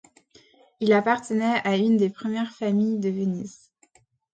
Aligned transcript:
Il 0.79 0.93
appartenait 0.93 1.61
à 1.63 1.77
une 1.77 1.95
des 1.95 2.09
premières 2.09 2.49
familles 2.53 2.97
de 2.97 3.09
Venise. 3.09 3.69